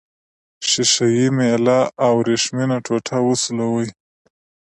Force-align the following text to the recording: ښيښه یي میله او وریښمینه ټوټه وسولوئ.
ښيښه 0.67 1.07
یي 1.17 1.27
میله 1.37 1.79
او 2.05 2.11
وریښمینه 2.19 2.77
ټوټه 2.85 3.17
وسولوئ. 3.27 3.89